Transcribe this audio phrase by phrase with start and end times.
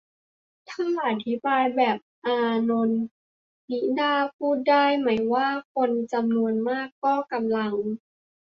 [0.69, 3.01] ถ้าอธิบายแบบอานนท์
[3.71, 7.73] นิด้า พูดได้ไหมว่า คนจำนวนมากก็กำลัง